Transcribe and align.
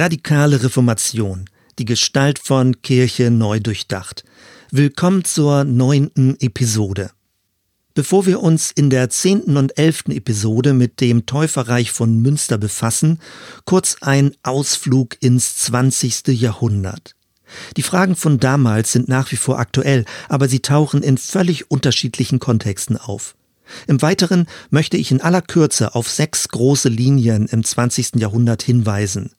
Radikale 0.00 0.62
Reformation. 0.62 1.44
Die 1.78 1.84
Gestalt 1.84 2.38
von 2.38 2.80
Kirche 2.80 3.30
neu 3.30 3.60
durchdacht. 3.60 4.24
Willkommen 4.70 5.24
zur 5.24 5.64
neunten 5.64 6.40
Episode. 6.40 7.10
Bevor 7.92 8.24
wir 8.24 8.40
uns 8.40 8.70
in 8.70 8.88
der 8.88 9.10
zehnten 9.10 9.58
und 9.58 9.76
elften 9.76 10.10
Episode 10.12 10.72
mit 10.72 11.02
dem 11.02 11.26
Täuferreich 11.26 11.92
von 11.92 12.18
Münster 12.22 12.56
befassen, 12.56 13.18
kurz 13.66 13.98
ein 14.00 14.34
Ausflug 14.42 15.18
ins 15.20 15.56
zwanzigste 15.56 16.32
Jahrhundert. 16.32 17.14
Die 17.76 17.82
Fragen 17.82 18.16
von 18.16 18.40
damals 18.40 18.92
sind 18.92 19.06
nach 19.06 19.30
wie 19.32 19.36
vor 19.36 19.58
aktuell, 19.58 20.06
aber 20.30 20.48
sie 20.48 20.60
tauchen 20.60 21.02
in 21.02 21.18
völlig 21.18 21.70
unterschiedlichen 21.70 22.38
Kontexten 22.38 22.96
auf. 22.96 23.36
Im 23.86 24.00
Weiteren 24.00 24.46
möchte 24.70 24.96
ich 24.96 25.10
in 25.10 25.20
aller 25.20 25.42
Kürze 25.42 25.94
auf 25.94 26.08
sechs 26.08 26.48
große 26.48 26.88
Linien 26.88 27.48
im 27.48 27.62
20. 27.62 28.12
Jahrhundert 28.16 28.62
hinweisen. 28.62 29.32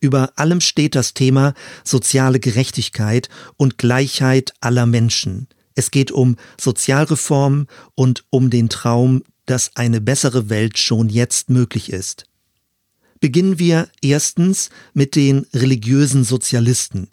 Über 0.00 0.32
allem 0.36 0.60
steht 0.60 0.94
das 0.94 1.14
Thema 1.14 1.54
soziale 1.84 2.40
Gerechtigkeit 2.40 3.28
und 3.56 3.78
Gleichheit 3.78 4.52
aller 4.60 4.86
Menschen. 4.86 5.48
Es 5.74 5.90
geht 5.90 6.10
um 6.10 6.36
Sozialreform 6.60 7.66
und 7.94 8.24
um 8.30 8.50
den 8.50 8.68
Traum, 8.68 9.22
dass 9.44 9.70
eine 9.76 10.00
bessere 10.00 10.48
Welt 10.48 10.78
schon 10.78 11.08
jetzt 11.08 11.50
möglich 11.50 11.92
ist. 11.92 12.24
Beginnen 13.20 13.58
wir 13.58 13.88
erstens 14.02 14.70
mit 14.92 15.16
den 15.16 15.46
religiösen 15.54 16.24
Sozialisten. 16.24 17.08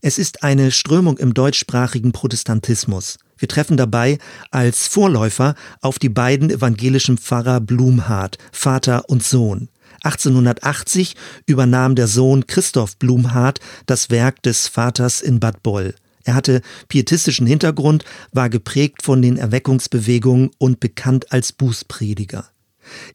Es 0.00 0.18
ist 0.18 0.42
eine 0.42 0.70
Strömung 0.70 1.18
im 1.18 1.34
deutschsprachigen 1.34 2.12
Protestantismus. 2.12 3.18
Wir 3.36 3.48
treffen 3.48 3.76
dabei 3.76 4.18
als 4.50 4.86
Vorläufer 4.86 5.54
auf 5.80 5.98
die 5.98 6.08
beiden 6.08 6.50
evangelischen 6.50 7.18
Pfarrer 7.18 7.60
Blumhardt, 7.60 8.38
Vater 8.52 9.08
und 9.08 9.22
Sohn. 9.22 9.68
1880 10.04 11.14
übernahm 11.46 11.94
der 11.94 12.06
Sohn 12.06 12.46
Christoph 12.46 12.96
Blumhardt 12.98 13.60
das 13.86 14.10
Werk 14.10 14.42
des 14.42 14.68
Vaters 14.68 15.20
in 15.20 15.40
Bad 15.40 15.62
Boll. 15.62 15.94
Er 16.24 16.34
hatte 16.34 16.62
pietistischen 16.88 17.46
Hintergrund, 17.46 18.04
war 18.32 18.48
geprägt 18.48 19.02
von 19.02 19.20
den 19.20 19.36
Erweckungsbewegungen 19.36 20.50
und 20.58 20.80
bekannt 20.80 21.32
als 21.32 21.52
Bußprediger. 21.52 22.46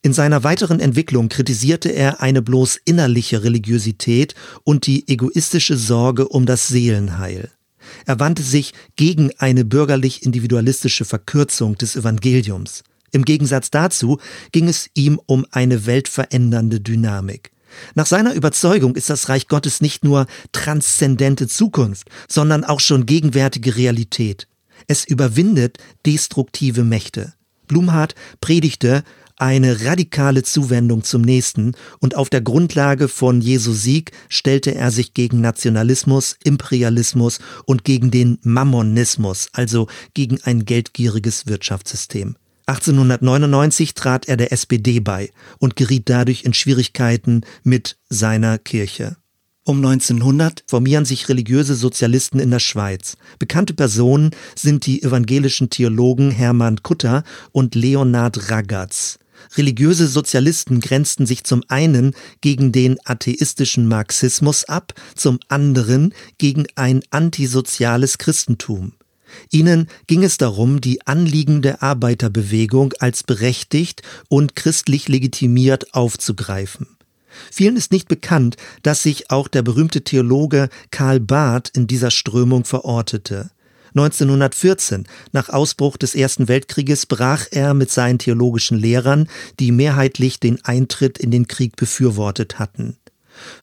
In 0.02 0.14
seiner 0.14 0.44
weiteren 0.44 0.80
Entwicklung 0.80 1.30
kritisierte 1.30 1.90
er 1.90 2.22
eine 2.22 2.42
bloß 2.42 2.80
innerliche 2.86 3.44
Religiosität 3.44 4.34
und 4.64 4.88
die 4.88 5.08
egoistische 5.08 5.78
Sorge 5.78 6.28
um 6.28 6.46
das 6.46 6.68
Seelenheil. 6.68 7.52
Er 8.06 8.20
wandte 8.20 8.44
sich 8.44 8.74
gegen 8.96 9.32
eine 9.38 9.66
bürgerlich-individualistische 9.66 11.06
Verkürzung 11.06 11.78
des 11.78 11.96
Evangeliums. 11.96 12.84
Im 13.12 13.26
Gegensatz 13.26 13.72
dazu 13.72 14.20
ging 14.52 14.68
es 14.68 14.90
ihm 14.94 15.20
um 15.26 15.46
eine 15.52 15.86
weltverändernde 15.86 16.80
Dynamik. 16.80 17.52
Nach 17.96 18.06
seiner 18.06 18.34
Überzeugung 18.34 18.96
ist 18.96 19.10
das 19.10 19.30
Reich 19.30 19.48
Gottes 19.48 19.82
nicht 19.82 20.04
nur 20.04 20.28
transzendente 20.52 21.48
Zukunft, 21.48 22.10
sondern 22.28 22.64
auch 22.64 22.80
schon 22.80 23.06
gegenwärtige 23.06 23.76
Realität. 23.76 24.48
Es 24.88 25.06
überwindet 25.06 25.78
destruktive 26.06 26.84
Mächte. 26.84 27.34
Blumhardt 27.68 28.16
predigte 28.42 29.04
eine 29.40 29.86
radikale 29.86 30.44
Zuwendung 30.44 31.04
zum 31.04 31.22
Nächsten 31.22 31.74
und 32.00 32.16
auf 32.16 32.30
der 32.30 32.42
Grundlage 32.42 33.08
von 33.08 33.40
Jesu 33.40 33.72
Sieg 33.72 34.12
stellte 34.28 34.76
er 34.76 34.92
sich 34.92 35.14
gegen 35.14 35.40
Nationalismus, 35.40 36.36
Imperialismus 36.44 37.40
und 37.66 37.86
gegen 37.86 38.12
den 38.12 38.40
Mammonismus, 38.42 39.48
also 39.54 39.88
gegen 40.14 40.42
ein 40.44 40.66
geldgieriges 40.66 41.48
Wirtschaftssystem. 41.48 42.36
1899 42.70 43.96
trat 43.96 44.28
er 44.28 44.38
der 44.38 44.52
SPD 44.52 45.00
bei 45.00 45.32
und 45.58 45.76
geriet 45.76 46.08
dadurch 46.08 46.44
in 46.44 46.54
Schwierigkeiten 46.54 47.42
mit 47.64 47.98
seiner 48.10 48.60
Kirche. 48.60 49.18
Um 49.64 49.78
1900 49.78 50.64
formieren 50.68 51.04
sich 51.04 51.30
religiöse 51.30 51.74
Sozialisten 51.74 52.40
in 52.40 52.52
der 52.52 52.60
Schweiz. 52.60 53.18
Bekannte 53.40 53.74
Personen 53.74 54.32
sind 54.56 54.86
die 54.86 55.02
evangelischen 55.02 55.72
Theologen 55.72 56.30
Hermann 56.30 56.84
Kutter 56.84 57.24
und 57.52 57.74
Leonhard 57.74 58.52
Ragaz. 58.52 59.18
Religiöse 59.58 60.08
Sozialisten 60.08 60.80
grenzten 60.80 61.26
sich 61.26 61.44
zum 61.44 61.64
einen 61.70 62.14
gegen 62.42 62.72
den 62.72 62.98
atheistischen 63.04 63.88
Marxismus 63.88 64.66
ab, 64.66 64.94
zum 65.16 65.40
anderen 65.48 66.14
gegen 66.38 66.68
ein 66.76 67.02
antisoziales 67.10 68.20
Christentum. 68.20 68.94
Ihnen 69.52 69.88
ging 70.08 70.24
es 70.24 70.38
darum, 70.38 70.82
die 70.82 71.06
Anliegen 71.06 71.62
der 71.62 71.84
Arbeiterbewegung 71.84 72.94
als 73.00 73.24
berechtigt 73.24 74.02
und 74.28 74.56
christlich 74.56 75.08
legitimiert 75.08 75.94
aufzugreifen. 75.94 76.88
Vielen 77.52 77.78
ist 77.78 77.92
nicht 77.92 78.08
bekannt, 78.08 78.58
dass 78.84 79.04
sich 79.04 79.32
auch 79.32 79.48
der 79.48 79.62
berühmte 79.62 80.04
Theologe 80.04 80.70
Karl 80.92 81.20
Barth 81.20 81.70
in 81.76 81.88
dieser 81.88 82.12
Strömung 82.12 82.66
verortete. 82.66 83.52
1914, 83.96 85.08
nach 85.32 85.50
Ausbruch 85.50 85.98
des 85.98 86.14
Ersten 86.14 86.48
Weltkrieges, 86.48 87.06
brach 87.06 87.48
er 87.52 87.74
mit 87.74 87.90
seinen 87.90 88.20
theologischen 88.20 88.78
Lehrern, 88.78 89.28
die 89.60 89.72
mehrheitlich 89.72 90.40
den 90.40 90.64
Eintritt 90.64 91.18
in 91.18 91.32
den 91.32 91.48
Krieg 91.48 91.76
befürwortet 91.76 92.60
hatten. 92.60 92.98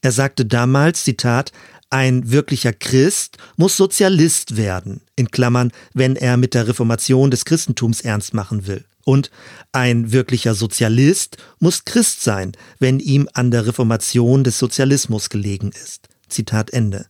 Er 0.01 0.11
sagte 0.11 0.45
damals, 0.45 1.03
Zitat, 1.03 1.51
ein 1.89 2.31
wirklicher 2.31 2.73
Christ 2.73 3.37
muss 3.55 3.77
Sozialist 3.77 4.57
werden, 4.57 5.01
in 5.15 5.31
Klammern, 5.31 5.71
wenn 5.93 6.15
er 6.15 6.37
mit 6.37 6.53
der 6.53 6.67
Reformation 6.67 7.31
des 7.31 7.45
Christentums 7.45 8.01
ernst 8.01 8.33
machen 8.33 8.67
will. 8.67 8.85
Und 9.05 9.31
ein 9.71 10.11
wirklicher 10.11 10.53
Sozialist 10.53 11.37
muss 11.59 11.85
Christ 11.85 12.23
sein, 12.23 12.51
wenn 12.79 12.99
ihm 12.99 13.29
an 13.33 13.51
der 13.51 13.65
Reformation 13.65 14.43
des 14.43 14.59
Sozialismus 14.59 15.29
gelegen 15.29 15.71
ist. 15.71 16.09
Zitat 16.27 16.71
Ende. 16.71 17.05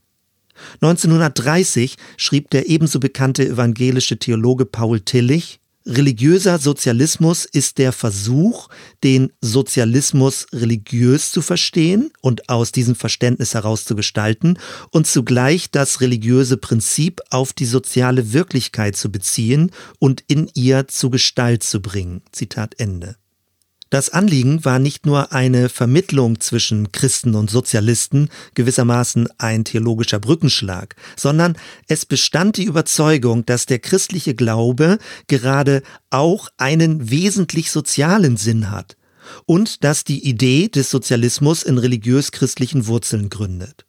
1930 0.82 1.98
schrieb 2.18 2.50
der 2.52 2.70
ebenso 2.70 3.00
bekannte 3.00 3.48
evangelische 3.48 4.18
Theologe 4.18 4.66
Paul 4.66 5.02
Tillich, 5.02 5.60
Religiöser 5.90 6.60
Sozialismus 6.60 7.46
ist 7.46 7.78
der 7.78 7.94
Versuch, 7.94 8.68
den 9.06 9.32
Sozialismus 9.40 10.46
religiös 10.52 11.32
zu 11.32 11.42
verstehen 11.42 12.12
und 12.20 12.50
aus 12.50 12.74
diesem 12.74 12.94
Verständnis 12.94 13.54
heraus 13.54 13.86
zu 13.86 13.96
gestalten 13.96 14.60
und 14.92 15.08
zugleich 15.08 15.72
das 15.72 16.02
religiöse 16.02 16.58
Prinzip 16.58 17.22
auf 17.30 17.54
die 17.54 17.66
soziale 17.66 18.34
Wirklichkeit 18.34 18.98
zu 18.98 19.10
beziehen 19.10 19.72
und 19.98 20.26
in 20.28 20.52
ihr 20.56 20.90
zu 20.90 21.10
Gestalt 21.10 21.64
zu 21.64 21.82
bringen. 21.82 22.22
Zitat 22.34 22.78
Ende. 22.80 23.16
Das 23.90 24.10
Anliegen 24.10 24.66
war 24.66 24.80
nicht 24.80 25.06
nur 25.06 25.32
eine 25.32 25.70
Vermittlung 25.70 26.42
zwischen 26.42 26.92
Christen 26.92 27.36
und 27.36 27.50
Sozialisten, 27.50 28.30
gewissermaßen 28.54 29.30
ein 29.38 29.64
theologischer 29.64 30.20
Brückenschlag, 30.20 30.96
sondern 31.16 31.58
es 31.88 32.06
bestand 32.06 32.58
die 32.58 32.66
Überzeugung, 32.66 33.46
dass 33.46 33.66
der 33.66 33.80
christliche 33.80 34.36
Glaube 34.36 34.98
gerade 35.28 35.84
auch 36.10 36.50
einen 36.58 37.10
wesentlich 37.10 37.72
sozialen 37.72 38.36
Sinn 38.36 38.72
hat 38.72 38.98
und 39.46 39.84
dass 39.86 40.04
die 40.04 40.28
Idee 40.28 40.68
des 40.68 40.90
Sozialismus 40.90 41.64
in 41.64 41.78
religiös-christlichen 41.78 42.88
Wurzeln 42.88 43.30
gründet. 43.30 43.87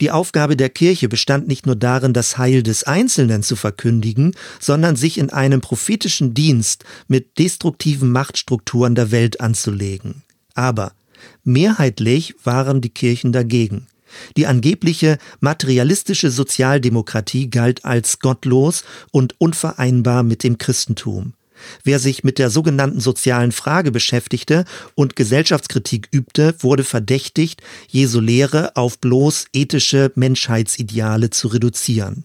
Die 0.00 0.10
Aufgabe 0.10 0.56
der 0.56 0.70
Kirche 0.70 1.08
bestand 1.08 1.46
nicht 1.46 1.66
nur 1.66 1.76
darin, 1.76 2.12
das 2.12 2.36
Heil 2.36 2.62
des 2.62 2.82
Einzelnen 2.84 3.42
zu 3.42 3.54
verkündigen, 3.54 4.34
sondern 4.58 4.96
sich 4.96 5.18
in 5.18 5.30
einem 5.30 5.60
prophetischen 5.60 6.34
Dienst 6.34 6.84
mit 7.06 7.38
destruktiven 7.38 8.10
Machtstrukturen 8.10 8.94
der 8.94 9.12
Welt 9.12 9.40
anzulegen. 9.40 10.22
Aber 10.54 10.92
mehrheitlich 11.44 12.34
waren 12.42 12.80
die 12.80 12.90
Kirchen 12.90 13.32
dagegen. 13.32 13.86
Die 14.36 14.46
angebliche 14.46 15.18
materialistische 15.40 16.30
Sozialdemokratie 16.30 17.50
galt 17.50 17.84
als 17.84 18.18
gottlos 18.18 18.84
und 19.10 19.34
unvereinbar 19.38 20.22
mit 20.22 20.42
dem 20.42 20.58
Christentum. 20.58 21.34
Wer 21.82 21.98
sich 21.98 22.24
mit 22.24 22.38
der 22.38 22.50
sogenannten 22.50 23.00
sozialen 23.00 23.52
Frage 23.52 23.90
beschäftigte 23.90 24.64
und 24.94 25.16
Gesellschaftskritik 25.16 26.08
übte, 26.12 26.54
wurde 26.60 26.84
verdächtigt, 26.84 27.62
Jesu 27.88 28.20
Lehre 28.20 28.76
auf 28.76 28.98
bloß 28.98 29.46
ethische 29.52 30.12
Menschheitsideale 30.14 31.30
zu 31.30 31.48
reduzieren. 31.48 32.24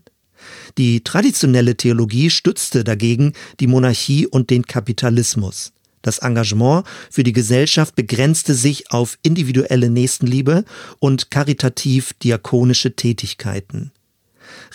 Die 0.78 1.04
traditionelle 1.04 1.76
Theologie 1.76 2.30
stützte 2.30 2.84
dagegen 2.84 3.34
die 3.60 3.68
Monarchie 3.68 4.28
und 4.28 4.50
den 4.50 4.66
Kapitalismus. 4.66 5.74
Das 6.02 6.20
Engagement 6.20 6.86
für 7.12 7.24
die 7.24 7.34
Gesellschaft 7.34 7.96
begrenzte 7.96 8.54
sich 8.54 8.92
auf 8.92 9.18
individuelle 9.22 9.90
Nächstenliebe 9.90 10.64
und 11.00 11.30
karitativ-diakonische 11.30 12.96
Tätigkeiten. 12.96 13.92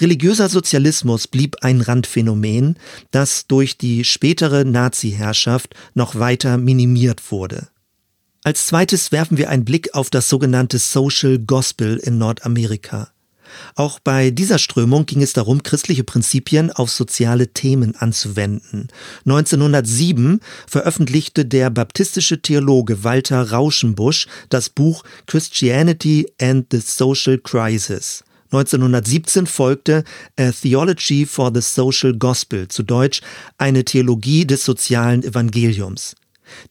Religiöser 0.01 0.49
Sozialismus 0.49 1.29
blieb 1.29 1.57
ein 1.63 1.81
Randphänomen, 1.81 2.77
das 3.11 3.47
durch 3.47 3.79
die 3.79 4.05
spätere 4.05 4.65
Nazi-Herrschaft 4.65 5.75
noch 5.95 6.17
weiter 6.17 6.59
minimiert 6.59 7.31
wurde. 7.31 7.69
Als 8.43 8.67
zweites 8.67 9.11
werfen 9.11 9.39
wir 9.39 9.49
einen 9.49 9.65
Blick 9.65 9.95
auf 9.95 10.11
das 10.11 10.29
sogenannte 10.29 10.79
Social 10.79 11.39
Gospel 11.39 11.97
in 11.97 12.19
Nordamerika. 12.19 13.11
Auch 13.75 13.99
bei 14.01 14.31
dieser 14.31 14.59
Strömung 14.59 15.07
ging 15.07 15.23
es 15.23 15.33
darum, 15.33 15.63
christliche 15.63 16.05
Prinzipien 16.05 16.71
auf 16.71 16.91
soziale 16.91 17.49
Themen 17.49 17.97
anzuwenden. 17.97 18.89
1907 19.25 20.41
veröffentlichte 20.67 21.45
der 21.45 21.71
baptistische 21.71 22.43
Theologe 22.43 23.05
Walter 23.05 23.51
Rauschenbusch 23.51 24.27
das 24.49 24.69
Buch 24.69 25.05
Christianity 25.27 26.31
and 26.41 26.67
the 26.71 26.81
Social 26.81 27.39
Crisis. 27.39 28.25
1917 28.53 29.47
folgte 29.47 30.05
A 30.39 30.51
Theology 30.53 31.27
for 31.27 31.51
the 31.53 31.61
Social 31.61 32.15
Gospel, 32.15 32.69
zu 32.69 32.83
Deutsch 32.83 33.21
eine 33.59 33.85
Theologie 33.85 34.47
des 34.47 34.65
sozialen 34.65 35.23
Evangeliums. 35.23 36.15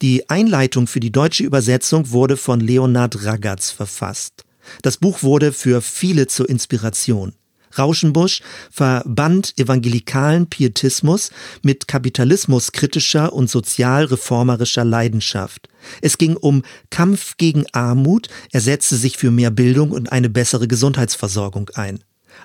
Die 0.01 0.29
Einleitung 0.29 0.87
für 0.87 0.99
die 0.99 1.11
deutsche 1.11 1.43
Übersetzung 1.43 2.11
wurde 2.11 2.37
von 2.37 2.59
Leonhard 2.59 3.25
Ragatz 3.25 3.71
verfasst. 3.71 4.45
Das 4.81 4.97
Buch 4.97 5.23
wurde 5.23 5.51
für 5.51 5.81
viele 5.81 6.27
zur 6.27 6.49
Inspiration. 6.49 7.33
Rauschenbusch 7.77 8.41
verband 8.71 9.53
evangelikalen 9.57 10.47
Pietismus 10.47 11.31
mit 11.61 11.87
kapitalismuskritischer 11.87 13.33
und 13.33 13.49
sozialreformerischer 13.49 14.83
Leidenschaft. 14.83 15.69
Es 16.01 16.17
ging 16.17 16.35
um 16.35 16.63
Kampf 16.89 17.37
gegen 17.37 17.65
Armut, 17.71 18.29
er 18.51 18.61
setzte 18.61 18.95
sich 18.95 19.17
für 19.17 19.31
mehr 19.31 19.51
Bildung 19.51 19.91
und 19.91 20.11
eine 20.11 20.29
bessere 20.29 20.67
Gesundheitsversorgung 20.67 21.69
ein. 21.75 21.99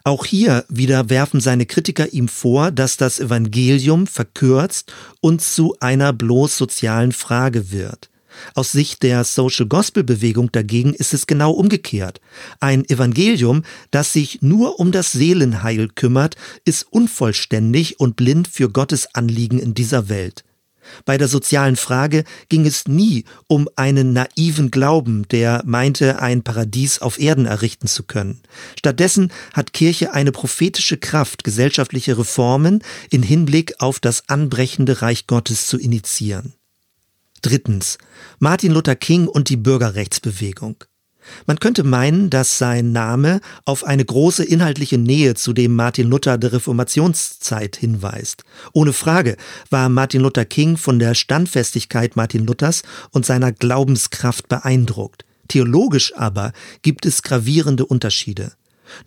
Auch 0.04 0.24
hier 0.24 0.64
wieder 0.68 1.10
werfen 1.10 1.40
seine 1.40 1.66
Kritiker 1.66 2.12
ihm 2.12 2.28
vor, 2.28 2.70
dass 2.70 2.96
das 2.96 3.20
Evangelium 3.20 4.06
verkürzt 4.06 4.92
und 5.20 5.42
zu 5.42 5.76
einer 5.80 6.12
bloß 6.12 6.56
sozialen 6.56 7.12
Frage 7.12 7.70
wird. 7.70 8.10
Aus 8.54 8.72
Sicht 8.72 9.02
der 9.02 9.24
Social 9.24 9.66
Gospel 9.66 10.04
Bewegung 10.04 10.52
dagegen 10.52 10.94
ist 10.94 11.14
es 11.14 11.26
genau 11.26 11.52
umgekehrt. 11.52 12.20
Ein 12.60 12.84
Evangelium, 12.88 13.62
das 13.90 14.12
sich 14.12 14.42
nur 14.42 14.78
um 14.80 14.92
das 14.92 15.12
Seelenheil 15.12 15.88
kümmert, 15.88 16.36
ist 16.64 16.86
unvollständig 16.90 18.00
und 18.00 18.16
blind 18.16 18.48
für 18.48 18.70
Gottes 18.70 19.14
Anliegen 19.14 19.58
in 19.58 19.74
dieser 19.74 20.08
Welt. 20.08 20.44
Bei 21.04 21.18
der 21.18 21.28
sozialen 21.28 21.76
Frage 21.76 22.24
ging 22.48 22.66
es 22.66 22.86
nie 22.88 23.24
um 23.46 23.68
einen 23.76 24.12
naiven 24.12 24.70
Glauben, 24.70 25.26
der 25.28 25.62
meinte, 25.64 26.20
ein 26.20 26.42
Paradies 26.42 27.00
auf 27.00 27.18
Erden 27.18 27.46
errichten 27.46 27.88
zu 27.88 28.02
können. 28.02 28.40
Stattdessen 28.78 29.32
hat 29.52 29.72
Kirche 29.72 30.12
eine 30.12 30.32
prophetische 30.32 30.96
Kraft, 30.96 31.44
gesellschaftliche 31.44 32.18
Reformen 32.18 32.82
in 33.10 33.22
Hinblick 33.22 33.74
auf 33.78 34.00
das 34.00 34.28
anbrechende 34.28 35.02
Reich 35.02 35.26
Gottes 35.26 35.66
zu 35.66 35.78
initiieren. 35.78 36.54
Drittens. 37.42 37.98
Martin 38.38 38.72
Luther 38.72 38.96
King 38.96 39.28
und 39.28 39.48
die 39.48 39.56
Bürgerrechtsbewegung. 39.56 40.84
Man 41.46 41.58
könnte 41.58 41.84
meinen, 41.84 42.30
dass 42.30 42.58
sein 42.58 42.92
Name 42.92 43.40
auf 43.64 43.84
eine 43.84 44.04
große 44.04 44.44
inhaltliche 44.44 44.98
Nähe 44.98 45.34
zu 45.34 45.52
dem 45.52 45.74
Martin 45.74 46.08
Luther 46.08 46.38
der 46.38 46.52
Reformationszeit 46.52 47.76
hinweist. 47.76 48.44
Ohne 48.72 48.92
Frage 48.92 49.36
war 49.70 49.88
Martin 49.88 50.22
Luther 50.22 50.44
King 50.44 50.76
von 50.76 50.98
der 50.98 51.14
Standfestigkeit 51.14 52.16
Martin 52.16 52.46
Luthers 52.46 52.82
und 53.10 53.26
seiner 53.26 53.52
Glaubenskraft 53.52 54.48
beeindruckt. 54.48 55.24
Theologisch 55.48 56.14
aber 56.14 56.52
gibt 56.82 57.06
es 57.06 57.22
gravierende 57.22 57.86
Unterschiede. 57.86 58.52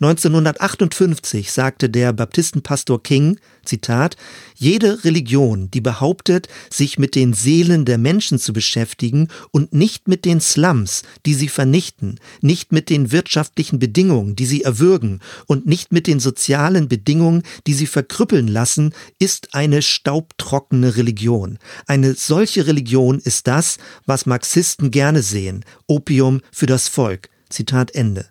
1958 0.01 1.51
sagte 1.51 1.89
der 1.89 2.13
Baptistenpastor 2.13 3.01
King, 3.04 3.38
Zitat, 3.63 4.18
jede 4.56 5.04
Religion, 5.04 5.69
die 5.72 5.81
behauptet, 5.81 6.48
sich 6.69 6.98
mit 6.98 7.16
den 7.16 7.33
Seelen 7.33 7.86
der 7.86 7.98
Menschen 7.98 8.39
zu 8.39 8.54
beschäftigen 8.54 9.28
und 9.51 9.74
nicht 9.74 10.07
mit 10.07 10.25
den 10.25 10.42
Slums, 10.42 11.04
die 11.25 11.36
sie 11.36 11.48
vernichten, 11.48 12.19
nicht 12.42 12.72
mit 12.72 12.89
den 12.89 13.12
wirtschaftlichen 13.12 13.80
Bedingungen, 13.80 14.36
die 14.36 14.45
sie 14.45 14.63
erwürgen 14.63 15.19
und 15.45 15.68
nicht 15.68 15.92
mit 15.92 16.07
den 16.07 16.19
sozialen 16.19 16.88
Bedingungen, 16.88 17.44
die 17.68 17.74
sie 17.74 17.88
verkrüppeln 17.88 18.48
lassen, 18.48 18.94
ist 19.19 19.54
eine 19.54 19.81
staubtrockene 19.81 20.98
Religion. 20.98 21.60
Eine 21.86 22.16
solche 22.16 22.68
Religion 22.68 23.19
ist 23.19 23.48
das, 23.48 23.77
was 24.06 24.25
Marxisten 24.25 24.92
gerne 24.92 25.22
sehen, 25.22 25.66
Opium 25.88 26.42
für 26.51 26.66
das 26.66 26.88
Volk. 26.88 27.30
Zitat 27.50 27.92
Ende. 27.92 28.25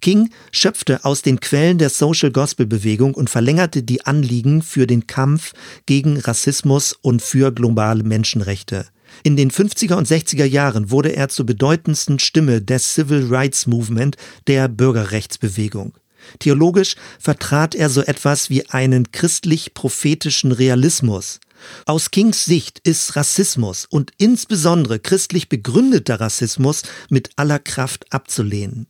King 0.00 0.30
schöpfte 0.50 1.04
aus 1.04 1.22
den 1.22 1.40
Quellen 1.40 1.78
der 1.78 1.90
Social 1.90 2.30
Gospel 2.30 2.66
Bewegung 2.66 3.14
und 3.14 3.30
verlängerte 3.30 3.82
die 3.82 4.04
Anliegen 4.04 4.62
für 4.62 4.86
den 4.86 5.06
Kampf 5.06 5.52
gegen 5.86 6.18
Rassismus 6.18 6.92
und 6.92 7.22
für 7.22 7.52
globale 7.52 8.02
Menschenrechte. 8.02 8.86
In 9.22 9.36
den 9.36 9.50
50er 9.50 9.94
und 9.94 10.08
60er 10.08 10.44
Jahren 10.44 10.90
wurde 10.90 11.14
er 11.14 11.28
zur 11.28 11.46
bedeutendsten 11.46 12.18
Stimme 12.18 12.62
des 12.62 12.94
Civil 12.94 13.26
Rights 13.28 13.66
Movement, 13.66 14.16
der 14.46 14.68
Bürgerrechtsbewegung. 14.68 15.94
Theologisch 16.38 16.96
vertrat 17.18 17.74
er 17.74 17.90
so 17.90 18.00
etwas 18.02 18.48
wie 18.48 18.68
einen 18.70 19.10
christlich-prophetischen 19.12 20.52
Realismus. 20.52 21.40
Aus 21.86 22.10
Kings 22.10 22.44
Sicht 22.44 22.80
ist 22.80 23.14
Rassismus 23.16 23.86
und 23.88 24.12
insbesondere 24.18 24.98
christlich 24.98 25.48
begründeter 25.48 26.20
Rassismus 26.20 26.82
mit 27.08 27.30
aller 27.36 27.58
Kraft 27.58 28.12
abzulehnen. 28.12 28.86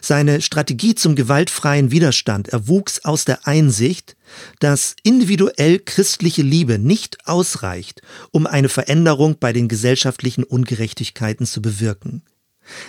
Seine 0.00 0.40
Strategie 0.40 0.94
zum 0.94 1.14
gewaltfreien 1.14 1.90
Widerstand 1.90 2.48
erwuchs 2.48 3.04
aus 3.04 3.24
der 3.24 3.46
Einsicht, 3.46 4.16
dass 4.60 4.96
individuell 5.02 5.78
christliche 5.78 6.42
Liebe 6.42 6.78
nicht 6.78 7.26
ausreicht, 7.26 8.02
um 8.30 8.46
eine 8.46 8.68
Veränderung 8.68 9.36
bei 9.38 9.52
den 9.52 9.68
gesellschaftlichen 9.68 10.44
Ungerechtigkeiten 10.44 11.46
zu 11.46 11.62
bewirken. 11.62 12.22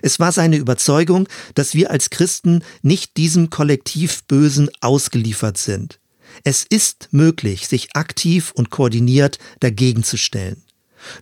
Es 0.02 0.20
war 0.20 0.32
seine 0.32 0.58
Überzeugung, 0.58 1.28
dass 1.56 1.74
wir 1.74 1.92
als 1.92 2.10
Christen 2.10 2.64
nicht 2.82 3.18
diesem 3.18 3.50
Kollektiv 3.50 4.24
Bösen 4.26 4.70
ausgeliefert 4.82 5.58
sind. 5.58 6.00
Es 6.44 6.66
ist 6.70 7.10
möglich, 7.12 7.68
sich 7.68 7.96
aktiv 7.96 8.52
und 8.56 8.70
koordiniert 8.70 9.40
dagegen 9.60 10.04
zu 10.04 10.18
stellen. 10.18 10.64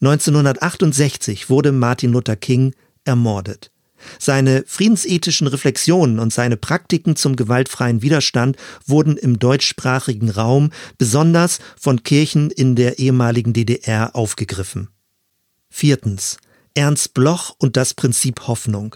1968 0.01 1.49
wurde 1.49 1.71
Martin 1.71 2.11
Luther 2.11 2.35
King 2.35 2.73
ermordet. 3.05 3.71
Seine 4.19 4.63
friedensethischen 4.67 5.47
Reflexionen 5.47 6.19
und 6.19 6.33
seine 6.33 6.57
Praktiken 6.57 7.15
zum 7.15 7.35
gewaltfreien 7.35 8.01
Widerstand 8.01 8.57
wurden 8.85 9.17
im 9.17 9.39
deutschsprachigen 9.39 10.29
Raum 10.29 10.71
besonders 10.97 11.59
von 11.79 12.03
Kirchen 12.03 12.51
in 12.51 12.75
der 12.75 12.99
ehemaligen 12.99 13.53
DDR 13.53 14.15
aufgegriffen. 14.15 14.89
Viertens. 15.69 16.37
Ernst 16.73 17.15
Bloch 17.15 17.55
und 17.57 17.75
das 17.75 17.95
Prinzip 17.95 18.47
Hoffnung. 18.47 18.95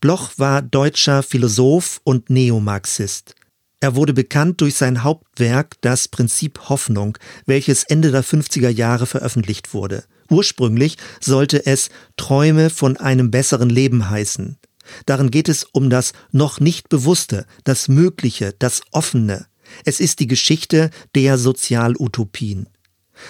Bloch 0.00 0.30
war 0.36 0.62
deutscher 0.62 1.22
Philosoph 1.22 2.00
und 2.04 2.30
Neomarxist. 2.30 3.34
Er 3.82 3.96
wurde 3.96 4.12
bekannt 4.12 4.60
durch 4.60 4.74
sein 4.74 5.02
Hauptwerk 5.02 5.76
Das 5.80 6.06
Prinzip 6.08 6.68
Hoffnung, 6.68 7.16
welches 7.46 7.84
Ende 7.84 8.10
der 8.10 8.22
50er 8.22 8.68
Jahre 8.68 9.06
veröffentlicht 9.06 9.72
wurde. 9.72 10.04
Ursprünglich 10.28 10.98
sollte 11.20 11.64
es 11.64 11.88
Träume 12.18 12.68
von 12.68 12.98
einem 12.98 13.30
besseren 13.30 13.70
Leben 13.70 14.10
heißen. 14.10 14.58
Darin 15.06 15.30
geht 15.30 15.48
es 15.48 15.64
um 15.64 15.88
das 15.88 16.12
noch 16.30 16.60
nicht 16.60 16.90
Bewusste, 16.90 17.46
das 17.64 17.88
Mögliche, 17.88 18.54
das 18.58 18.82
Offene. 18.90 19.46
Es 19.84 19.98
ist 19.98 20.20
die 20.20 20.26
Geschichte 20.26 20.90
der 21.14 21.38
Sozialutopien. 21.38 22.68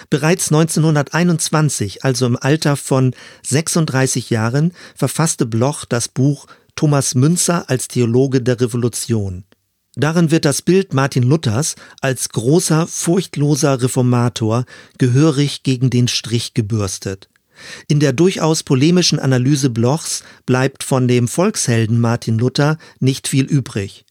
Bereits 0.09 0.51
1921, 0.51 2.03
also 2.03 2.25
im 2.25 2.37
Alter 2.37 2.75
von 2.75 3.13
36 3.45 4.29
Jahren, 4.29 4.73
verfasste 4.95 5.45
Bloch 5.45 5.85
das 5.85 6.07
Buch 6.07 6.47
Thomas 6.75 7.15
Münzer 7.15 7.69
als 7.69 7.87
Theologe 7.87 8.41
der 8.41 8.59
Revolution. 8.59 9.45
Darin 9.95 10.31
wird 10.31 10.45
das 10.45 10.61
Bild 10.61 10.93
Martin 10.93 11.23
Luthers 11.23 11.75
als 11.99 12.29
großer, 12.29 12.87
furchtloser 12.87 13.81
Reformator 13.81 14.65
gehörig 14.97 15.63
gegen 15.63 15.89
den 15.89 16.07
Strich 16.07 16.53
gebürstet. 16.53 17.27
In 17.87 17.99
der 17.99 18.13
durchaus 18.13 18.63
polemischen 18.63 19.19
Analyse 19.19 19.69
Blochs 19.69 20.23
bleibt 20.45 20.83
von 20.83 21.07
dem 21.07 21.27
Volkshelden 21.27 21.99
Martin 21.99 22.39
Luther 22.39 22.77
nicht 22.99 23.27
viel 23.27 23.45
übrig. 23.45 24.05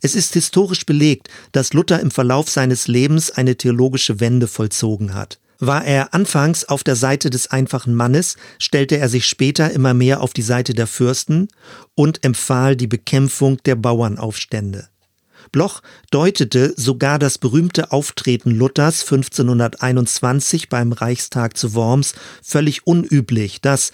Es 0.00 0.14
ist 0.14 0.32
historisch 0.32 0.86
belegt, 0.86 1.28
dass 1.52 1.74
Luther 1.74 2.00
im 2.00 2.10
Verlauf 2.10 2.48
seines 2.48 2.88
Lebens 2.88 3.30
eine 3.30 3.56
theologische 3.56 4.20
Wende 4.20 4.46
vollzogen 4.46 5.14
hat. 5.14 5.38
War 5.58 5.84
er 5.84 6.14
anfangs 6.14 6.64
auf 6.64 6.84
der 6.84 6.94
Seite 6.94 7.30
des 7.30 7.50
einfachen 7.50 7.94
Mannes, 7.94 8.36
stellte 8.58 8.96
er 8.96 9.08
sich 9.08 9.26
später 9.26 9.72
immer 9.72 9.92
mehr 9.92 10.22
auf 10.22 10.32
die 10.32 10.42
Seite 10.42 10.72
der 10.72 10.86
Fürsten 10.86 11.48
und 11.96 12.24
empfahl 12.24 12.76
die 12.76 12.86
Bekämpfung 12.86 13.60
der 13.64 13.74
Bauernaufstände. 13.74 14.88
Bloch 15.50 15.82
deutete 16.10 16.74
sogar 16.76 17.18
das 17.18 17.38
berühmte 17.38 17.92
Auftreten 17.92 18.50
Luthers 18.50 19.02
1521 19.02 20.68
beim 20.68 20.92
Reichstag 20.92 21.56
zu 21.56 21.74
Worms 21.74 22.14
völlig 22.42 22.86
unüblich. 22.86 23.60
Das 23.60 23.92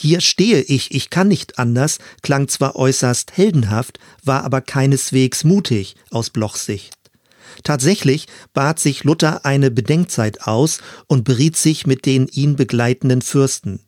hier 0.00 0.20
stehe 0.20 0.60
ich, 0.60 0.94
ich 0.94 1.10
kann 1.10 1.26
nicht 1.26 1.58
anders, 1.58 1.98
klang 2.22 2.46
zwar 2.46 2.76
äußerst 2.76 3.36
heldenhaft, 3.36 3.98
war 4.22 4.44
aber 4.44 4.60
keineswegs 4.60 5.42
mutig 5.42 5.96
aus 6.10 6.30
Blochs 6.30 6.66
Sicht. 6.66 6.94
Tatsächlich 7.64 8.26
bat 8.54 8.78
sich 8.78 9.02
Luther 9.02 9.44
eine 9.44 9.72
Bedenkzeit 9.72 10.42
aus 10.46 10.78
und 11.08 11.24
beriet 11.24 11.56
sich 11.56 11.86
mit 11.86 12.06
den 12.06 12.28
ihn 12.28 12.54
begleitenden 12.54 13.22
Fürsten. 13.22 13.80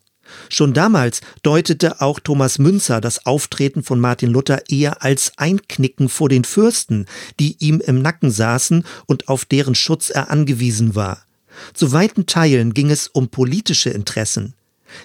Schon 0.48 0.74
damals 0.74 1.20
deutete 1.42 2.00
auch 2.00 2.20
Thomas 2.20 2.58
Münzer 2.58 3.00
das 3.00 3.26
Auftreten 3.26 3.82
von 3.82 4.00
Martin 4.00 4.30
Luther 4.30 4.62
eher 4.68 5.02
als 5.02 5.32
Einknicken 5.36 6.08
vor 6.08 6.28
den 6.28 6.44
Fürsten, 6.44 7.06
die 7.38 7.56
ihm 7.58 7.80
im 7.80 8.02
Nacken 8.02 8.30
saßen 8.30 8.84
und 9.06 9.28
auf 9.28 9.44
deren 9.44 9.74
Schutz 9.74 10.10
er 10.10 10.30
angewiesen 10.30 10.94
war. 10.94 11.24
Zu 11.74 11.92
weiten 11.92 12.26
Teilen 12.26 12.74
ging 12.74 12.90
es 12.90 13.08
um 13.08 13.28
politische 13.28 13.90
Interessen. 13.90 14.54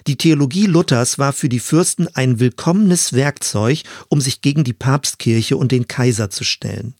Die 0.06 0.16
Theologie 0.16 0.66
Luthers 0.66 1.18
war 1.18 1.32
für 1.32 1.48
die 1.48 1.60
Fürsten 1.60 2.08
ein 2.14 2.40
willkommenes 2.40 3.12
Werkzeug, 3.12 3.82
um 4.08 4.20
sich 4.20 4.40
gegen 4.40 4.64
die 4.64 4.72
Papstkirche 4.72 5.56
und 5.56 5.72
den 5.72 5.86
Kaiser 5.86 6.30
zu 6.30 6.44
stellen. 6.44 6.94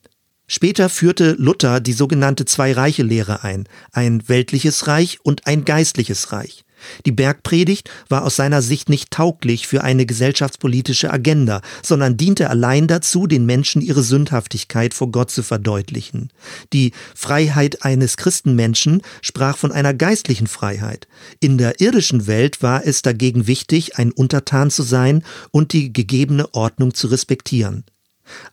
Später 0.49 0.88
führte 0.88 1.33
Luther 1.38 1.80
die 1.80 1.92
sogenannte 1.92 2.45
Zwei-Reiche-Lehre 2.45 3.42
ein, 3.42 3.68
ein 3.90 4.28
weltliches 4.28 4.87
Reich 4.87 5.18
und 5.25 5.47
ein 5.47 5.64
geistliches 5.64 6.30
Reich. 6.33 6.64
Die 7.05 7.12
Bergpredigt 7.12 7.90
war 8.09 8.25
aus 8.25 8.37
seiner 8.37 8.62
Sicht 8.62 8.88
nicht 8.88 9.11
tauglich 9.11 9.66
für 9.66 9.83
eine 9.83 10.07
gesellschaftspolitische 10.07 11.12
Agenda, 11.12 11.61
sondern 11.83 12.16
diente 12.16 12.50
allein 12.50 12.87
dazu, 12.87 13.26
den 13.26 13.47
Menschen 13.47 13.83
ihre 13.83 14.02
Sündhaftigkeit 14.02 14.95
vor 14.95 15.11
Gott 15.11 15.31
zu 15.31 15.43
verdeutlichen. 15.43 16.31
Die 16.73 16.93
Freiheit 17.14 17.85
eines 17.85 18.16
Christenmenschen 18.16 19.02
sprach 19.23 19.57
von 19.57 19.73
einer 19.73 19.95
geistlichen 19.95 20.47
Freiheit. 20.47 21.09
In 21.40 21.59
der 21.59 21.81
irdischen 21.81 22.26
Welt 22.26 22.62
war 22.62 22.87
es 22.87 23.02
dagegen 23.02 23.47
wichtig, 23.47 23.99
ein 23.99 24.12
Untertan 24.12 24.71
zu 24.71 24.83
sein 24.83 25.23
und 25.50 25.73
die 25.73 25.93
gegebene 25.93 26.55
Ordnung 26.55 26.95
zu 26.95 27.09
respektieren. 27.09 27.85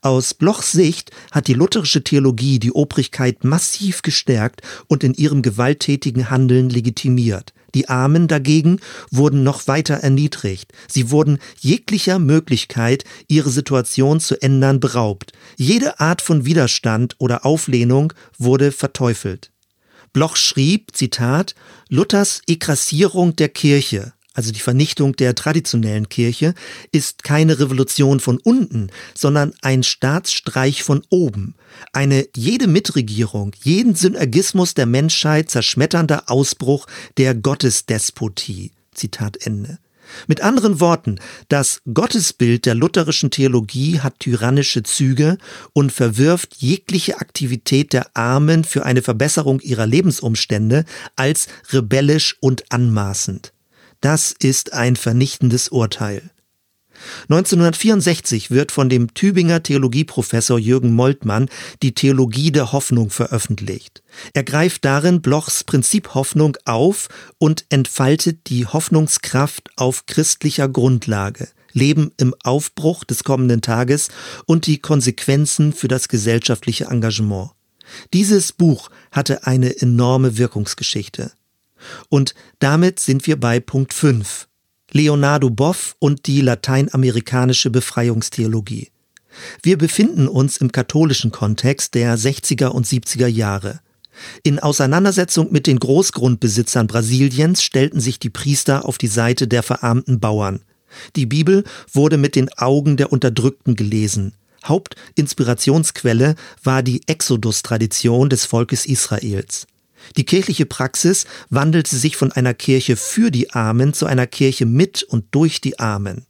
Aus 0.02 0.34
Blochs 0.34 0.72
Sicht 0.72 1.12
hat 1.32 1.48
die 1.48 1.54
lutherische 1.54 2.04
Theologie 2.04 2.60
die 2.60 2.72
Obrigkeit 2.72 3.44
massiv 3.44 4.02
gestärkt 4.02 4.62
und 4.88 5.04
in 5.04 5.14
ihrem 5.14 5.42
gewalttätigen 5.42 6.30
Handeln 6.30 6.70
legitimiert. 6.70 7.54
Die 7.74 7.90
Armen 7.90 8.28
dagegen 8.28 8.80
wurden 9.12 9.44
noch 9.44 9.68
weiter 9.68 9.96
erniedrigt. 9.96 10.72
Sie 10.88 11.12
wurden 11.12 11.40
jeglicher 11.60 12.20
Möglichkeit, 12.20 13.04
ihre 13.28 13.50
Situation 13.50 14.20
zu 14.20 14.42
ändern, 14.42 14.80
beraubt. 14.80 15.32
Jede 15.58 16.00
Art 16.00 16.22
von 16.22 16.46
Widerstand 16.46 17.16
oder 17.20 17.46
Auflehnung 17.46 18.14
wurde 18.38 18.72
verteufelt. 18.72 19.52
Bloch 20.14 20.36
schrieb, 20.36 20.96
Zitat, 20.96 21.56
Luthers 21.90 22.42
Ekrassierung 22.48 23.36
der 23.36 23.50
Kirche, 23.50 24.14
also 24.34 24.52
die 24.52 24.60
Vernichtung 24.60 25.16
der 25.16 25.36
traditionellen 25.36 26.10
Kirche, 26.10 26.54
ist 26.92 27.24
keine 27.24 27.60
Revolution 27.60 28.20
von 28.20 28.38
unten, 28.38 28.90
sondern 29.14 29.54
ein 29.62 29.84
Staatsstreich 29.84 30.84
von 30.84 31.04
oben. 31.10 31.56
Eine 31.92 32.28
jede 32.36 32.68
Mitregierung, 32.68 33.54
jeden 33.64 33.96
Synergismus 33.96 34.74
der 34.74 34.86
Menschheit 34.86 35.50
zerschmetternder 35.50 36.24
Ausbruch 36.28 36.88
der 37.18 37.36
Gottesdespotie. 37.36 38.72
Zitat 38.94 39.46
Ende. 39.46 39.80
Mit 40.28 40.42
anderen 40.42 40.80
Worten, 40.80 41.20
das 41.48 41.82
Gottesbild 41.92 42.66
der 42.66 42.76
lutherischen 42.76 43.32
Theologie 43.32 44.00
hat 44.00 44.20
tyrannische 44.20 44.84
Züge 44.84 45.38
und 45.74 45.92
verwirft 45.92 46.56
jegliche 46.58 47.20
Aktivität 47.20 47.94
der 47.94 48.16
Armen 48.16 48.64
für 48.64 48.86
eine 48.86 49.02
Verbesserung 49.02 49.60
ihrer 49.62 49.88
Lebensumstände 49.88 50.86
als 51.16 51.48
rebellisch 51.72 52.38
und 52.42 52.72
anmaßend. 52.72 53.53
Das 54.04 54.36
ist 54.38 54.74
ein 54.74 54.98
vernichtendes 54.98 55.70
Urteil. 55.70 56.30
1964 57.30 58.52
wird 58.52 58.74
von 58.74 58.90
dem 58.90 59.14
Tübinger 59.14 59.64
Theologieprofessor 59.64 60.60
Jürgen 60.60 60.92
Moltmann 60.92 61.48
die 61.82 61.94
Theologie 61.96 62.52
der 62.52 62.74
Hoffnung 62.74 63.12
veröffentlicht. 63.12 64.04
Er 64.34 64.44
greift 64.44 64.84
darin 64.84 65.22
Blochs 65.22 65.64
Prinzip 65.64 66.16
Hoffnung 66.16 66.58
auf 66.66 67.08
und 67.38 67.64
entfaltet 67.70 68.50
die 68.50 68.66
Hoffnungskraft 68.68 69.70
auf 69.78 70.06
christlicher 70.06 70.68
Grundlage, 70.68 71.48
Leben 71.72 72.12
im 72.18 72.36
Aufbruch 72.44 73.06
des 73.06 73.24
kommenden 73.24 73.62
Tages 73.62 74.10
und 74.46 74.68
die 74.68 74.80
Konsequenzen 74.80 75.72
für 75.72 75.88
das 75.88 76.10
gesellschaftliche 76.10 76.88
Engagement. 76.88 77.52
Dieses 78.12 78.52
Buch 78.52 78.90
hatte 79.14 79.48
eine 79.48 79.80
enorme 79.80 80.38
Wirkungsgeschichte. 80.38 81.32
Und 82.10 82.36
damit 82.60 83.00
sind 83.00 83.28
wir 83.28 83.40
bei 83.40 83.60
Punkt 83.60 83.94
5. 83.94 84.48
Leonardo 84.92 85.50
Boff 85.50 85.96
und 86.00 86.28
die 86.28 86.42
lateinamerikanische 86.42 87.70
Befreiungstheologie. 87.70 88.90
Wir 89.64 89.78
befinden 89.78 90.28
uns 90.28 90.58
im 90.58 90.72
katholischen 90.72 91.32
Kontext 91.32 91.96
der 91.96 92.18
60er 92.18 92.68
und 92.68 92.86
70er 92.86 93.28
Jahre. 93.28 93.80
In 94.44 94.60
Auseinandersetzung 94.60 95.52
mit 95.52 95.66
den 95.66 95.80
Großgrundbesitzern 95.80 96.86
Brasiliens 96.86 97.64
stellten 97.64 98.00
sich 98.00 98.20
die 98.20 98.30
Priester 98.30 98.86
auf 98.86 99.00
die 99.00 99.08
Seite 99.08 99.48
der 99.48 99.64
verarmten 99.64 100.20
Bauern. 100.20 100.62
Die 101.16 101.26
Bibel 101.26 101.64
wurde 101.92 102.18
mit 102.18 102.36
den 102.36 102.54
Augen 102.54 102.98
der 102.98 103.12
Unterdrückten 103.12 103.76
gelesen. 103.76 104.34
Hauptinspirationsquelle 104.66 106.36
war 106.64 106.84
die 106.84 107.02
Exodus-Tradition 107.08 108.30
des 108.30 108.46
Volkes 108.46 108.86
Israels. 108.86 109.66
Die 110.18 110.26
kirchliche 110.26 110.66
Praxis 110.66 111.26
wandelte 111.50 111.96
sich 111.96 112.18
von 112.18 112.32
einer 112.32 112.54
Kirche 112.54 112.96
für 112.96 113.32
die 113.32 113.52
Armen 113.52 113.94
zu 113.94 114.06
einer 114.06 114.28
Kirche 114.28 114.66
mit 114.66 115.04
und 115.04 115.26
durch 115.32 115.62
die 115.62 115.80
Armen. 115.80 116.26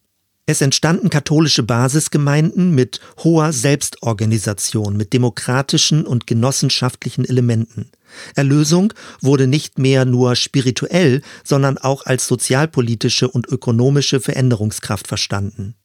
Es 0.46 0.60
entstanden 0.60 1.10
katholische 1.10 1.64
Basisgemeinden 1.64 2.76
mit 2.76 3.00
hoher 3.24 3.54
Selbstorganisation, 3.54 4.98
mit 4.98 5.14
demokratischen 5.14 6.06
und 6.06 6.28
genossenschaftlichen 6.28 7.24
Elementen. 7.24 7.92
Erlösung 8.36 8.94
wurde 9.22 9.48
nicht 9.48 9.80
mehr 9.80 10.04
nur 10.04 10.36
spirituell, 10.36 11.22
sondern 11.46 11.78
auch 11.78 12.06
als 12.06 12.28
sozialpolitische 12.28 13.30
und 13.30 13.48
ökonomische 13.48 14.20
Veränderungskraft 14.20 15.08
verstanden. 15.08 15.76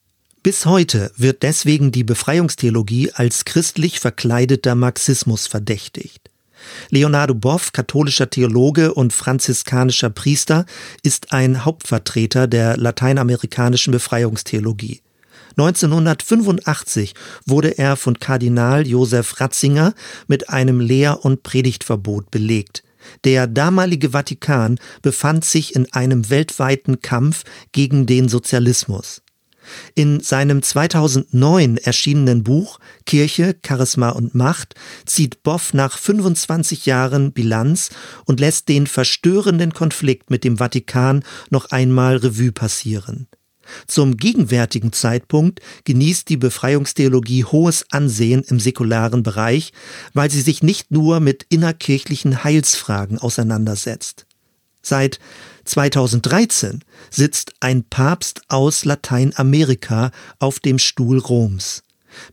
Bis 0.43 0.65
heute 0.65 1.11
wird 1.15 1.43
deswegen 1.43 1.91
die 1.91 2.03
Befreiungstheologie 2.03 3.11
als 3.13 3.45
christlich 3.45 3.99
verkleideter 4.01 4.75
Marxismus 4.75 5.47
verdächtigt. 5.47 6.28
Leonardo 6.89 7.33
Boff, 7.33 7.71
katholischer 7.71 8.29
Theologe 8.29 8.93
und 8.93 9.13
franziskanischer 9.13 10.09
Priester, 10.09 10.65
ist 11.03 11.33
ein 11.33 11.65
Hauptvertreter 11.65 12.47
der 12.47 12.77
lateinamerikanischen 12.77 13.91
Befreiungstheologie. 13.91 15.01
1985 15.57 17.13
wurde 17.45 17.77
er 17.77 17.95
von 17.95 18.19
Kardinal 18.19 18.87
Josef 18.87 19.39
Ratzinger 19.41 19.93
mit 20.27 20.49
einem 20.49 20.79
Lehr- 20.79 21.25
und 21.25 21.43
Predigtverbot 21.43 22.31
belegt. 22.31 22.83
Der 23.23 23.47
damalige 23.47 24.11
Vatikan 24.11 24.79
befand 25.01 25.45
sich 25.45 25.75
in 25.75 25.91
einem 25.93 26.29
weltweiten 26.29 27.01
Kampf 27.01 27.43
gegen 27.71 28.05
den 28.05 28.29
Sozialismus. 28.29 29.21
In 29.95 30.19
seinem 30.19 30.61
2009 30.61 31.77
erschienenen 31.77 32.43
Buch 32.43 32.79
Kirche, 33.05 33.55
Charisma 33.65 34.09
und 34.09 34.35
Macht 34.35 34.75
zieht 35.05 35.43
Boff 35.43 35.73
nach 35.73 35.97
25 35.97 36.85
Jahren 36.85 37.31
Bilanz 37.31 37.89
und 38.25 38.39
lässt 38.39 38.69
den 38.69 38.87
verstörenden 38.87 39.73
Konflikt 39.73 40.29
mit 40.29 40.43
dem 40.43 40.57
Vatikan 40.57 41.23
noch 41.49 41.71
einmal 41.71 42.17
Revue 42.17 42.51
passieren. 42.51 43.27
Zum 43.87 44.17
gegenwärtigen 44.17 44.93
Zeitpunkt 44.93 45.59
genießt 45.83 46.29
die 46.29 46.37
Befreiungstheologie 46.37 47.45
hohes 47.45 47.85
Ansehen 47.91 48.43
im 48.43 48.59
säkularen 48.59 49.23
Bereich, 49.23 49.73
weil 50.13 50.29
sie 50.29 50.41
sich 50.41 50.63
nicht 50.63 50.91
nur 50.91 51.19
mit 51.19 51.45
innerkirchlichen 51.49 52.43
Heilsfragen 52.43 53.19
auseinandersetzt. 53.19 54.25
Seit 54.81 55.19
2013 55.69 56.83
sitzt 57.09 57.53
ein 57.59 57.83
Papst 57.83 58.41
aus 58.47 58.85
Lateinamerika 58.85 60.11
auf 60.39 60.59
dem 60.59 60.79
Stuhl 60.79 61.19
Roms. 61.19 61.83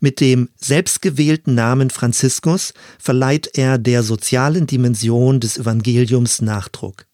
Mit 0.01 0.21
dem 0.21 0.49
selbstgewählten 0.57 1.55
Namen 1.55 1.91
Franziskus 1.91 2.73
verleiht 2.99 3.51
er 3.59 3.79
der 3.79 4.03
sozialen 4.03 4.67
Dimension 4.67 5.39
des 5.39 5.59
Evangeliums 5.59 6.41
Nachdruck. 6.41 7.07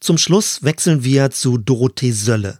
Zum 0.00 0.18
Schluss 0.18 0.62
wechseln 0.62 1.04
wir 1.04 1.30
zu 1.30 1.56
Dorothee 1.56 2.12
Sölle. 2.12 2.58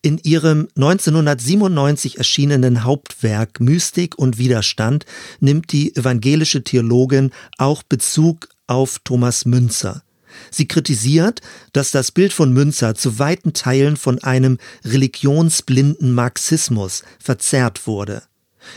In 0.00 0.18
ihrem 0.18 0.68
1997 0.76 2.18
erschienenen 2.18 2.84
Hauptwerk 2.84 3.60
Mystik 3.60 4.18
und 4.18 4.38
Widerstand 4.38 5.04
nimmt 5.40 5.72
die 5.72 5.94
evangelische 5.94 6.62
Theologin 6.62 7.32
auch 7.58 7.82
Bezug 7.82 8.48
auf 8.66 9.00
Thomas 9.04 9.44
Münzer. 9.44 10.02
Sie 10.50 10.68
kritisiert, 10.68 11.40
dass 11.72 11.90
das 11.90 12.10
Bild 12.10 12.32
von 12.32 12.52
Münzer 12.52 12.94
zu 12.94 13.18
weiten 13.18 13.52
Teilen 13.52 13.96
von 13.96 14.22
einem 14.22 14.58
religionsblinden 14.84 16.12
Marxismus 16.12 17.02
verzerrt 17.18 17.86
wurde. 17.86 18.22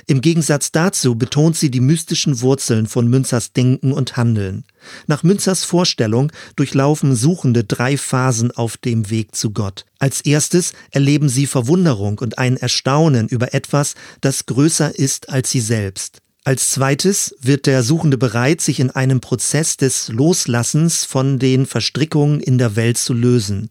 Im 0.06 0.22
Gegensatz 0.22 0.72
dazu 0.72 1.16
betont 1.16 1.56
sie 1.56 1.72
die 1.72 1.80
mystischen 1.80 2.42
Wurzeln 2.42 2.88
von 2.88 3.08
Münzers 3.08 3.54
Denken 3.54 3.92
und 3.92 4.18
Handeln. 4.18 4.66
Nach 5.08 5.24
Münzers 5.24 5.64
Vorstellung 5.64 6.32
durchlaufen 6.56 7.16
Suchende 7.16 7.64
drei 7.64 7.98
Phasen 7.98 8.52
auf 8.52 8.78
dem 8.78 9.10
Weg 9.10 9.36
zu 9.36 9.52
Gott. 9.52 9.86
Als 10.00 10.22
erstes 10.22 10.74
erleben 10.92 11.30
sie 11.30 11.48
Verwunderung 11.48 12.20
und 12.20 12.38
ein 12.38 12.58
Erstaunen 12.58 13.28
über 13.28 13.54
etwas, 13.54 13.96
das 14.22 14.46
größer 14.46 14.98
ist 14.98 15.30
als 15.30 15.52
sie 15.52 15.62
selbst. 15.62 16.22
Als 16.48 16.70
zweites 16.70 17.36
wird 17.42 17.66
der 17.66 17.84
Suchende 17.84 18.18
bereit, 18.18 18.62
sich 18.62 18.80
in 18.80 18.90
einem 18.90 19.20
Prozess 19.20 19.76
des 19.76 20.08
Loslassens 20.08 21.04
von 21.04 21.40
den 21.40 21.66
Verstrickungen 21.66 22.40
in 22.40 22.58
der 22.58 22.78
Welt 22.78 22.98
zu 22.98 23.14
lösen. 23.14 23.70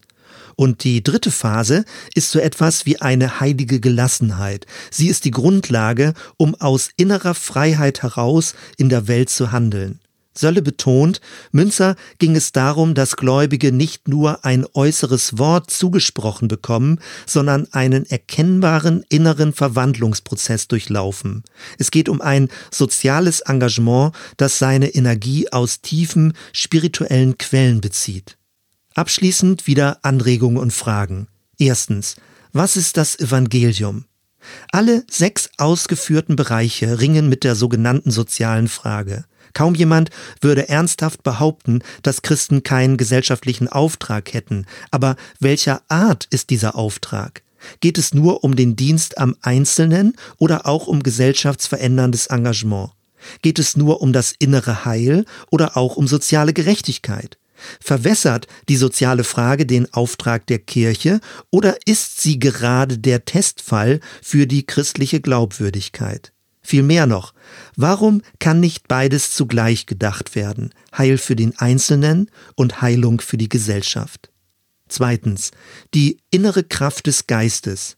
Und 0.57 0.85
die 0.85 1.03
dritte 1.03 1.31
Phase 1.31 1.87
ist 2.15 2.31
so 2.31 2.39
etwas 2.39 2.85
wie 2.85 3.01
eine 3.01 3.41
heilige 3.41 3.81
Gelassenheit. 3.81 4.67
Sie 4.91 5.09
ist 5.09 5.25
die 5.25 5.31
Grundlage, 5.31 6.13
um 6.37 6.55
aus 6.55 6.91
innerer 6.99 7.33
Freiheit 7.33 8.03
heraus 8.03 8.55
in 8.77 8.91
der 8.91 9.09
Welt 9.09 9.31
zu 9.31 9.53
handeln. 9.53 9.99
Sölle 10.39 10.63
betont, 10.63 11.21
Münzer 11.53 11.97
ging 12.19 12.37
es 12.37 12.53
darum, 12.53 12.95
dass 12.95 13.17
Gläubige 13.17 13.73
nicht 13.73 14.09
nur 14.09 14.45
ein 14.45 14.67
äußeres 14.75 15.39
Wort 15.39 15.71
zugesprochen 15.71 16.49
bekommen, 16.49 17.01
sondern 17.27 17.67
einen 17.73 18.07
erkennbaren 18.07 19.05
inneren 19.09 19.53
Verwandlungsprozess 19.53 20.69
durchlaufen. 20.69 21.43
Es 21.79 21.91
geht 21.91 22.09
um 22.09 22.21
ein 22.21 22.49
soziales 22.71 23.41
Engagement, 23.41 24.15
das 24.37 24.59
seine 24.59 24.89
Energie 24.89 25.51
aus 25.53 25.81
tiefen 25.81 26.35
spirituellen 26.53 27.39
Quellen 27.39 27.81
bezieht. 27.81 28.37
Abschließend 28.95 29.67
wieder 29.67 29.99
Anregungen 30.03 30.59
und 30.59 30.73
Fragen. 30.73 31.29
Erstens, 31.59 32.17
was 32.53 32.77
ist 32.77 32.97
das 32.97 33.19
Evangelium? 33.19 34.07
Alle 34.73 35.05
sechs 35.11 35.51
ausgeführten 35.59 36.37
Bereiche 36.37 37.01
ringen 37.01 37.29
mit 37.29 37.45
der 37.45 37.55
sogenannten 37.55 38.11
sozialen 38.11 38.69
Frage. 38.69 39.25
Kaum 39.57 39.75
jemand 39.75 40.11
würde 40.43 40.69
ernsthaft 40.69 41.23
behaupten, 41.23 41.81
dass 42.03 42.21
Christen 42.21 42.63
keinen 42.63 42.99
gesellschaftlichen 42.99 43.69
Auftrag 43.69 44.35
hätten. 44.35 44.67
Aber 44.91 45.17
welcher 45.41 45.81
Art 45.89 46.27
ist 46.29 46.51
dieser 46.51 46.77
Auftrag? 46.77 47.43
Geht 47.81 47.97
es 47.97 48.13
nur 48.13 48.45
um 48.45 48.55
den 48.55 48.77
Dienst 48.77 49.17
am 49.17 49.35
Einzelnen 49.41 50.15
oder 50.37 50.67
auch 50.67 50.87
um 50.87 51.03
gesellschaftsveränderndes 51.03 52.27
Engagement? 52.27 52.91
Geht 53.41 53.59
es 53.59 53.79
nur 53.79 54.03
um 54.03 54.13
das 54.13 54.35
innere 54.39 54.85
Heil 54.85 55.25
oder 55.51 55.79
auch 55.79 55.97
um 55.97 56.07
soziale 56.07 56.53
Gerechtigkeit? 56.53 57.39
Verwässert 57.81 58.49
die 58.69 58.77
soziale 58.77 59.25
Frage 59.25 59.65
den 59.65 59.91
Auftrag 59.95 60.47
der 60.49 60.59
Kirche 60.59 61.19
oder 61.51 61.79
ist 61.87 62.21
sie 62.21 62.39
gerade 62.39 62.99
der 62.99 63.25
Testfall 63.25 64.01
für 64.21 64.47
die 64.47 64.67
christliche 64.67 65.23
Glaubwürdigkeit? 65.23 66.35
Viel 66.67 66.83
mehr 66.83 67.07
noch, 67.07 67.33
warum 67.77 68.23
kann 68.41 68.59
nicht 68.59 68.89
beides 68.89 69.31
zugleich 69.31 69.87
gedacht 69.87 70.35
werden? 70.35 70.75
Heil 70.99 71.17
für 71.17 71.37
den 71.37 71.57
Einzelnen 71.61 72.29
und 72.57 72.83
Heilung 72.83 73.21
für 73.21 73.37
die 73.37 73.49
Gesellschaft. 73.49 74.33
Zweitens, 74.89 75.53
die 75.95 76.19
innere 76.33 76.65
Kraft 76.65 77.07
des 77.07 77.29
Geistes. 77.29 77.97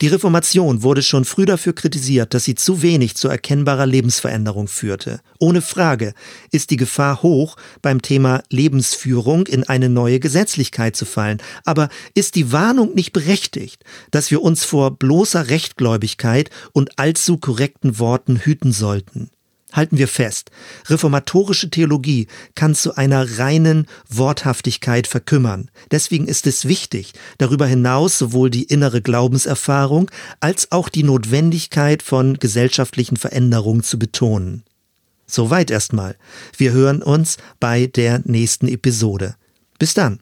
Die 0.00 0.08
Reformation 0.08 0.82
wurde 0.82 1.02
schon 1.02 1.24
früh 1.24 1.46
dafür 1.46 1.74
kritisiert, 1.74 2.34
dass 2.34 2.44
sie 2.44 2.54
zu 2.54 2.82
wenig 2.82 3.16
zu 3.16 3.28
erkennbarer 3.28 3.86
Lebensveränderung 3.86 4.68
führte. 4.68 5.20
Ohne 5.38 5.62
Frage 5.62 6.14
ist 6.50 6.70
die 6.70 6.76
Gefahr 6.76 7.22
hoch, 7.22 7.56
beim 7.82 8.02
Thema 8.02 8.42
Lebensführung 8.50 9.46
in 9.46 9.64
eine 9.64 9.88
neue 9.88 10.20
Gesetzlichkeit 10.20 10.96
zu 10.96 11.04
fallen. 11.04 11.42
Aber 11.64 11.88
ist 12.14 12.34
die 12.34 12.52
Warnung 12.52 12.94
nicht 12.94 13.12
berechtigt, 13.12 13.84
dass 14.10 14.30
wir 14.30 14.42
uns 14.42 14.64
vor 14.64 14.98
bloßer 14.98 15.48
Rechtgläubigkeit 15.48 16.50
und 16.72 16.98
allzu 16.98 17.38
korrekten 17.38 17.98
Worten 17.98 18.36
hüten 18.36 18.72
sollten? 18.72 19.30
Halten 19.72 19.98
wir 19.98 20.08
fest, 20.08 20.50
reformatorische 20.86 21.70
Theologie 21.70 22.26
kann 22.54 22.74
zu 22.74 22.94
einer 22.94 23.38
reinen 23.38 23.86
Worthaftigkeit 24.08 25.06
verkümmern. 25.06 25.70
Deswegen 25.90 26.26
ist 26.26 26.46
es 26.46 26.68
wichtig, 26.68 27.12
darüber 27.38 27.66
hinaus 27.66 28.18
sowohl 28.18 28.50
die 28.50 28.64
innere 28.64 29.00
Glaubenserfahrung 29.00 30.10
als 30.40 30.70
auch 30.72 30.88
die 30.88 31.04
Notwendigkeit 31.04 32.02
von 32.02 32.38
gesellschaftlichen 32.38 33.16
Veränderungen 33.16 33.82
zu 33.82 33.98
betonen. 33.98 34.64
Soweit 35.26 35.70
erstmal. 35.70 36.16
Wir 36.56 36.72
hören 36.72 37.02
uns 37.02 37.38
bei 37.58 37.86
der 37.86 38.20
nächsten 38.24 38.68
Episode. 38.68 39.36
Bis 39.78 39.94
dann. 39.94 40.20